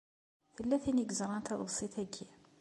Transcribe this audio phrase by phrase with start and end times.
[0.55, 2.27] Tella tin i yeṛẓan taḍebsit-aki.